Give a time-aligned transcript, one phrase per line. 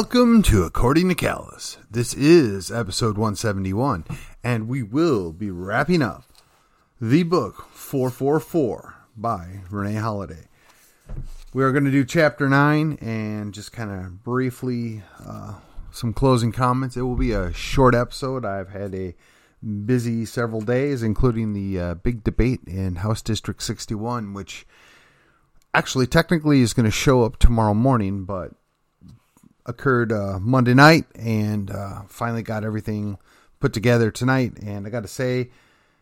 [0.00, 1.76] Welcome to According to Callus.
[1.90, 4.04] This is episode 171,
[4.44, 6.22] and we will be wrapping up
[7.00, 10.46] the book 444 by Renee Holiday.
[11.52, 15.54] We are going to do chapter 9 and just kind of briefly uh,
[15.90, 16.96] some closing comments.
[16.96, 18.44] It will be a short episode.
[18.44, 19.16] I've had a
[19.84, 24.64] busy several days, including the uh, big debate in House District 61, which
[25.74, 28.52] actually technically is going to show up tomorrow morning, but
[29.68, 33.18] occurred uh, Monday night and uh, finally got everything
[33.60, 34.58] put together tonight.
[34.60, 35.50] And I got to say,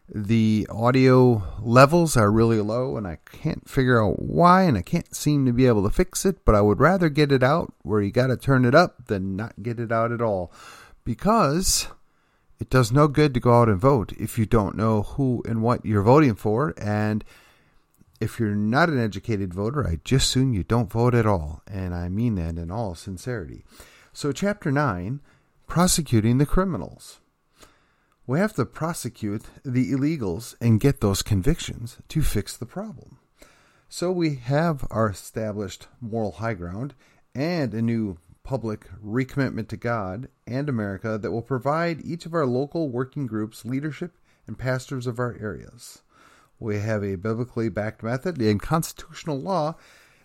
[0.09, 5.15] the audio levels are really low, and I can't figure out why, and I can't
[5.15, 6.45] seem to be able to fix it.
[6.45, 9.35] But I would rather get it out where you got to turn it up than
[9.37, 10.53] not get it out at all
[11.05, 11.89] because
[12.61, 15.63] it does no good to go out and vote if you don't know who and
[15.63, 16.73] what you're voting for.
[16.79, 17.25] And
[18.21, 21.63] if you're not an educated voter, I just assume you don't vote at all.
[21.67, 23.65] And I mean that in all sincerity.
[24.13, 25.21] So, Chapter 9
[25.67, 27.21] Prosecuting the Criminals.
[28.27, 33.19] We have to prosecute the illegals and get those convictions to fix the problem.
[33.89, 36.95] So, we have our established moral high ground
[37.35, 42.47] and a new public recommitment to God and America that will provide each of our
[42.47, 46.03] local working groups leadership and pastors of our areas.
[46.59, 49.77] We have a biblically backed method in constitutional law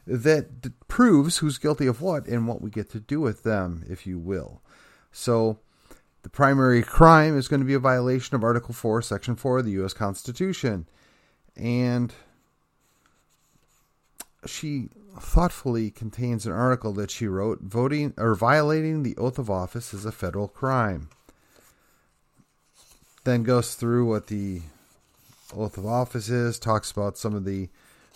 [0.07, 3.83] that d- proves who's guilty of what and what we get to do with them,
[3.89, 4.61] if you will.
[5.11, 5.59] So,
[6.23, 9.65] the primary crime is going to be a violation of Article 4, Section 4 of
[9.65, 9.93] the U.S.
[9.93, 10.87] Constitution.
[11.55, 12.13] And
[14.45, 19.93] she thoughtfully contains an article that she wrote voting or violating the oath of office
[19.93, 21.09] is a federal crime.
[23.23, 24.61] Then goes through what the
[25.55, 27.69] oath of office is, talks about some of the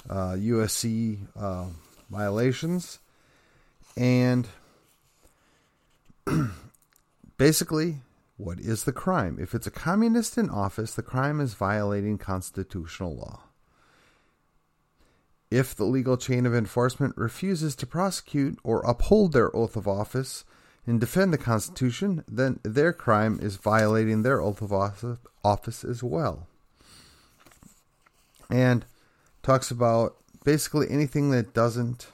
[0.10, 1.66] uh, USC uh,
[2.10, 3.00] violations,
[3.98, 4.48] and
[7.38, 7.98] basically,
[8.38, 9.38] what is the crime?
[9.40, 13.42] If it's a communist in office, the crime is violating constitutional law.
[15.52, 20.44] If the legal chain of enforcement refuses to prosecute or uphold their oath of office
[20.86, 24.74] and defend the Constitution, then their crime is violating their oath of
[25.44, 26.48] office as well
[28.50, 28.86] and
[29.44, 32.08] talks about basically anything that doesn't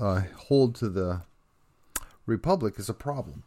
[0.00, 1.22] uh, hold to the
[2.26, 3.42] republic is a problem.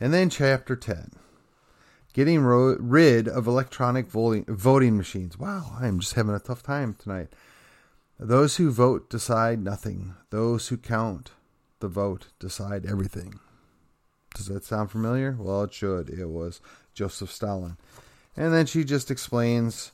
[0.00, 1.12] And then chapter 10
[2.14, 5.38] getting ro- rid of electronic voting, voting machines.
[5.38, 7.28] Wow, I'm just having a tough time tonight.
[8.18, 11.32] Those who vote decide nothing, those who count
[11.80, 13.40] the vote decide everything.
[14.34, 15.36] Does that sound familiar?
[15.38, 16.08] Well, it should.
[16.08, 16.60] It was
[16.94, 17.76] Joseph Stalin.
[18.36, 19.92] And then she just explains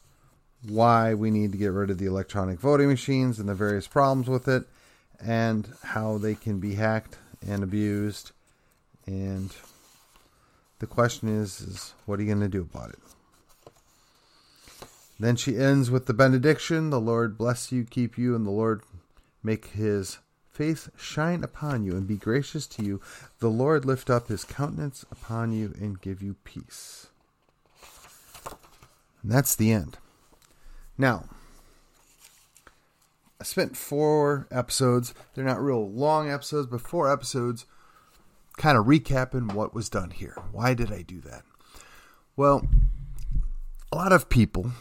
[0.67, 4.29] why we need to get rid of the electronic voting machines and the various problems
[4.29, 4.65] with it,
[5.21, 7.17] and how they can be hacked
[7.47, 8.33] and abused.
[9.07, 9.55] And
[10.79, 12.99] the question is, is what are you going to do about it?
[15.19, 18.83] Then she ends with the benediction The Lord bless you, keep you, and the Lord
[19.43, 20.19] make his
[20.51, 23.01] face shine upon you and be gracious to you.
[23.39, 27.09] The Lord lift up his countenance upon you and give you peace.
[29.23, 29.99] And that's the end.
[31.01, 31.25] Now,
[33.41, 35.15] I spent four episodes.
[35.33, 37.65] They're not real long episodes, but four episodes
[38.59, 40.37] kind of recapping what was done here.
[40.53, 41.45] Why did I do that?
[42.37, 42.69] Well,
[43.91, 44.73] a lot of people,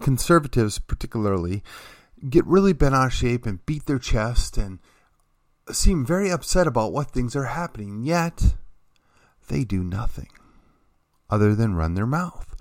[0.00, 1.62] conservatives particularly,
[2.28, 4.80] get really bent out of shape and beat their chest and
[5.70, 8.56] seem very upset about what things are happening, yet
[9.46, 10.30] they do nothing
[11.30, 12.51] other than run their mouth.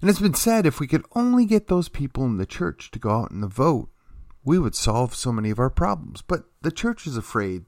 [0.00, 2.98] And it's been said if we could only get those people in the church to
[2.98, 3.88] go out and vote,
[4.44, 6.22] we would solve so many of our problems.
[6.22, 7.64] But the church is afraid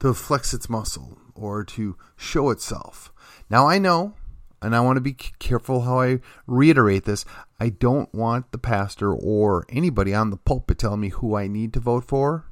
[0.00, 3.12] to flex its muscle or to show itself.
[3.48, 4.14] Now, I know,
[4.60, 7.24] and I want to be careful how I reiterate this,
[7.58, 11.72] I don't want the pastor or anybody on the pulpit telling me who I need
[11.74, 12.46] to vote for.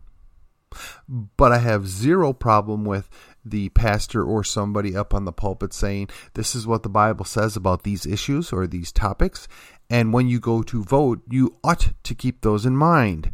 [1.09, 3.09] But I have zero problem with
[3.51, 7.57] the pastor or somebody up on the pulpit saying, This is what the Bible says
[7.57, 9.49] about these issues or these topics.
[9.91, 13.33] And when you go to vote, you ought to keep those in mind.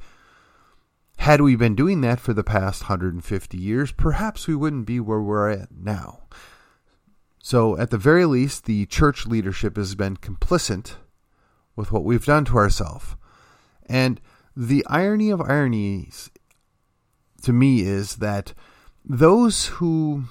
[1.19, 5.21] Had we been doing that for the past 150 years, perhaps we wouldn't be where
[5.21, 6.25] we're at now.
[7.43, 10.95] So, at the very least, the church leadership has been complicit
[11.77, 13.17] with what we've done to ourselves.
[13.87, 14.21] And
[14.57, 16.31] the irony of ironies
[17.43, 18.55] to me is that
[19.05, 20.25] those who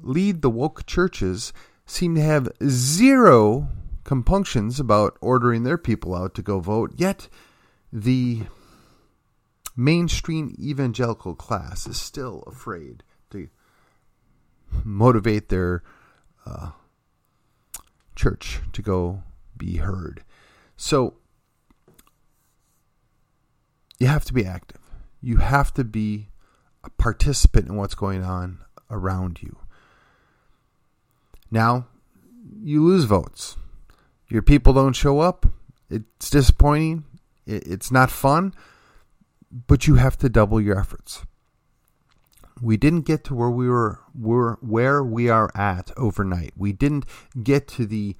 [0.00, 1.52] lead the woke churches
[1.86, 3.68] seem to have zero
[4.04, 7.28] compunctions about ordering their people out to go vote, yet
[7.92, 8.42] the
[9.76, 13.48] mainstream evangelical class is still afraid to
[14.84, 15.82] motivate their
[16.46, 16.70] uh,
[18.14, 19.22] church to go
[19.56, 20.24] be heard.
[20.76, 21.14] So
[23.98, 24.80] you have to be active.
[25.20, 26.28] You have to be
[26.84, 28.58] a participant in what's going on
[28.90, 29.58] around you.
[31.50, 31.86] Now,
[32.62, 33.56] you lose votes.
[34.28, 35.46] Your people don't show up.
[35.90, 37.04] It's disappointing.
[37.46, 38.54] It's not fun,
[39.66, 41.24] but you have to double your efforts.
[42.62, 46.52] We didn't get to where we were, were where we are at overnight.
[46.56, 47.04] We didn't
[47.42, 48.16] get to the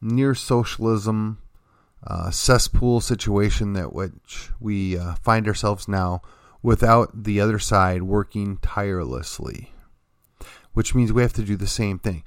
[0.00, 1.38] near socialism
[2.06, 6.22] uh, cesspool situation that which we uh, find ourselves now
[6.62, 9.72] without the other side working tirelessly,
[10.72, 12.22] which means we have to do the same thing.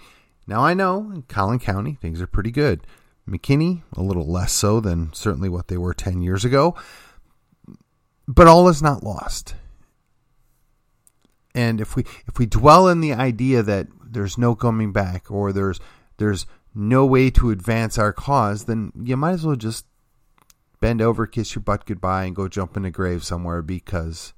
[0.47, 2.85] Now I know in Collin County things are pretty good.
[3.29, 6.75] McKinney a little less so than certainly what they were 10 years ago,
[8.27, 9.55] but all is not lost.
[11.55, 15.53] And if we if we dwell in the idea that there's no coming back or
[15.53, 15.79] there's
[16.17, 19.85] there's no way to advance our cause, then you might as well just
[20.83, 24.33] bend over, kiss your butt goodbye, and go jump in a grave somewhere because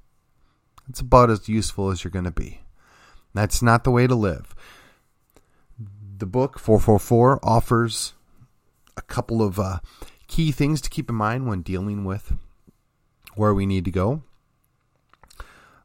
[0.88, 2.60] it's about as useful as you're going to be.
[3.34, 4.54] That's not the way to live.
[6.18, 8.14] The book 444 offers
[8.96, 9.80] a couple of uh,
[10.28, 12.34] key things to keep in mind when dealing with
[13.34, 14.22] where we need to go.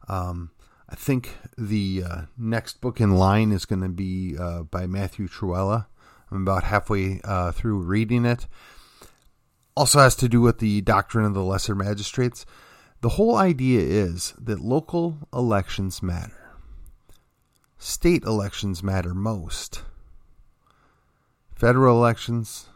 [0.06, 0.52] Um,
[0.88, 5.26] I think the uh, next book in line is going to be uh, by Matthew
[5.26, 5.86] Trewhella.
[6.30, 8.46] I'm about halfway uh, through reading it.
[9.74, 12.44] Also has to do with the doctrine of the lesser magistrates.
[13.00, 16.50] The whole idea is that local elections matter.
[17.78, 19.82] State elections matter most.
[21.54, 22.66] Federal elections,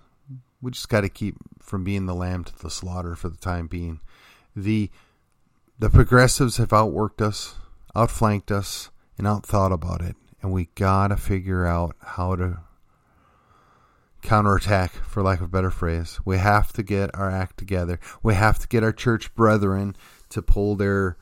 [0.61, 3.67] we just got to keep from being the lamb to the slaughter for the time
[3.67, 4.01] being.
[4.55, 4.91] The
[5.79, 7.57] the progressives have outworked us,
[7.95, 12.61] outflanked us, and outthought about it, and we gotta figure out how to
[14.26, 16.19] counterattack, for lack of a better phrase.
[16.25, 18.00] We have to get our act together.
[18.23, 19.96] We have to get our church brethren
[20.31, 21.17] to pull their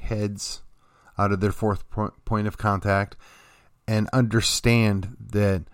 [0.00, 0.62] heads
[1.18, 3.16] out of their fourth point of contact
[3.86, 5.64] and understand that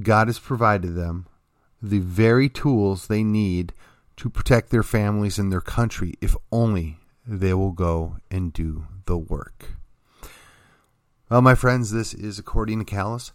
[0.00, 1.26] God has provided them
[1.80, 3.72] the very tools they need
[4.16, 9.16] to protect their families and their country if only they will go and do the
[9.16, 9.76] work.
[11.28, 13.32] Well, my friends, this is According to Callus.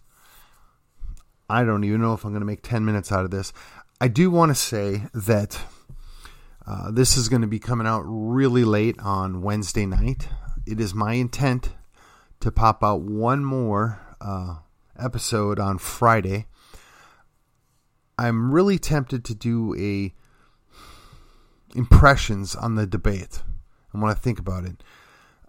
[1.52, 3.52] I don't even know if I'm going to make 10 minutes out of this.
[4.00, 5.62] I do want to say that
[6.66, 10.30] uh, this is going to be coming out really late on Wednesday night.
[10.66, 11.72] It is my intent
[12.40, 14.60] to pop out one more uh,
[14.98, 16.46] episode on Friday.
[18.18, 20.14] I'm really tempted to do a
[21.76, 23.44] impressions on the debate.
[23.92, 24.82] And when I think about it,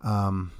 [0.03, 0.51] um,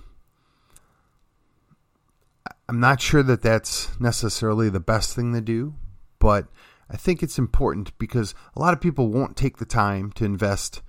[2.73, 5.75] I'm not sure that that's necessarily the best thing to do,
[6.19, 6.47] but
[6.89, 10.81] I think it's important because a lot of people won't take the time to invest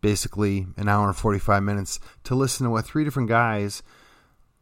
[0.00, 3.84] basically an hour and 45 minutes to listen to what three different guys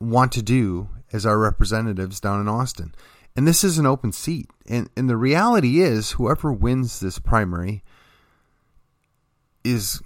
[0.00, 2.94] want to do as our representatives down in Austin.
[3.34, 4.50] And this is an open seat.
[4.66, 7.84] And, and the reality is, whoever wins this primary
[9.64, 10.02] is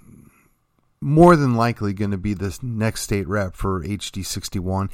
[1.00, 4.88] more than likely going to be the next state rep for HD 61.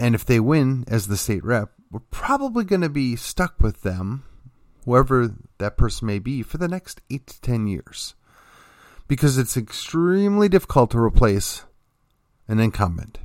[0.00, 3.82] And if they win as the state rep, we're probably going to be stuck with
[3.82, 4.24] them,
[4.86, 8.14] whoever that person may be, for the next eight to 10 years.
[9.08, 11.64] Because it's extremely difficult to replace
[12.48, 13.18] an incumbent.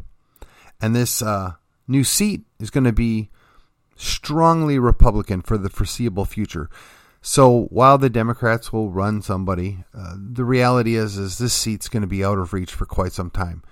[0.82, 1.54] And this uh,
[1.88, 3.30] new seat is going to be
[3.96, 6.70] strongly Republican for the foreseeable future.
[7.22, 12.02] So while the Democrats will run somebody, uh, the reality is is this seat's going
[12.02, 13.64] to be out of reach for quite some time.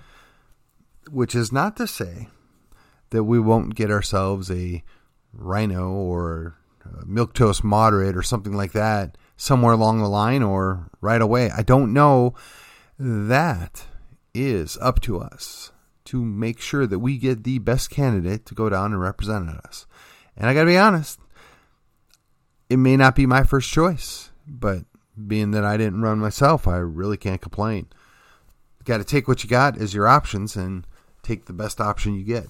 [1.12, 2.30] Which is not to say
[3.14, 4.84] that we won't get ourselves a
[5.34, 6.58] RINO or
[7.06, 11.52] milk toast moderate or something like that somewhere along the line or right away.
[11.52, 12.34] I don't know.
[12.98, 13.86] That
[14.34, 15.72] is up to us
[16.06, 19.86] to make sure that we get the best candidate to go down and represent us.
[20.36, 21.20] And I got to be honest,
[22.70, 24.86] it may not be my first choice, but
[25.28, 27.88] being that I didn't run myself, I really can't complain.
[28.86, 30.88] got to take what you got as your options and
[31.22, 32.48] take the best option you get.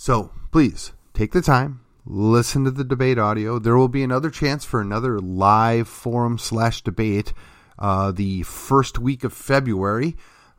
[0.00, 3.58] So please take the time, listen to the debate audio.
[3.58, 7.34] There will be another chance for another live forum slash debate
[7.78, 10.16] uh, the first week of February.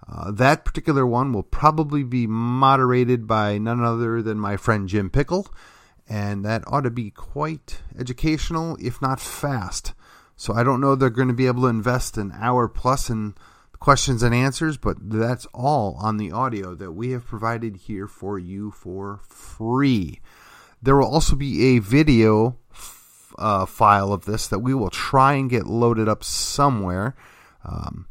[0.07, 5.09] Uh, that particular one will probably be moderated by none other than my friend Jim
[5.09, 5.47] Pickle,
[6.07, 9.95] and that ought to be quite educational, if not fast.
[10.35, 13.33] So I don't know they're going to be able to invest an hour plus in
[13.81, 18.37] questions and answers, but that's all on the audio that we have provided here for
[18.39, 20.21] you for free.
[20.81, 22.57] There will also be a video
[23.39, 27.15] uh, file of this that we will try and get loaded up somewhere.
[27.65, 28.05] Um,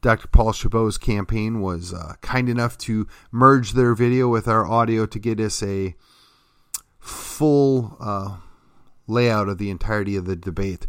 [0.00, 0.28] Dr.
[0.28, 5.18] Paul Chabot's campaign was uh, kind enough to merge their video with our audio to
[5.18, 5.96] get us a
[7.00, 8.36] full uh,
[9.08, 10.86] layout of the entirety of the debate.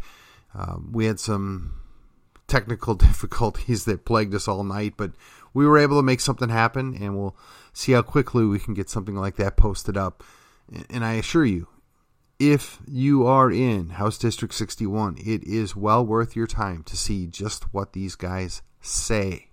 [0.54, 1.80] Um, we had some
[2.54, 5.10] technical difficulties that plagued us all night, but
[5.52, 7.36] we were able to make something happen, and we'll
[7.72, 10.22] see how quickly we can get something like that posted up.
[10.88, 11.66] And I assure you,
[12.38, 17.26] if you are in House District 61, it is well worth your time to see
[17.26, 19.48] just what these guys say.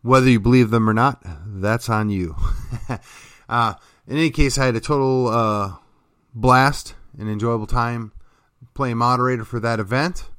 [0.00, 2.36] Whether you believe them or not, that's on you.
[3.48, 3.74] uh,
[4.06, 5.72] in any case, I had a total uh,
[6.34, 8.12] blast an enjoyable time
[8.78, 10.30] playing moderator for that event,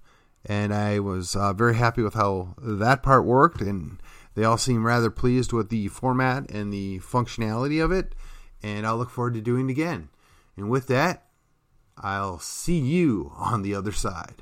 [0.45, 3.59] and I was uh, very happy with how that part worked.
[3.59, 4.01] And
[4.33, 8.15] they all seem rather pleased with the format and the functionality of it,
[8.63, 10.07] and I'll look forward to doing it again.
[10.55, 11.25] And with that,
[11.97, 14.41] I'll see you on the other side.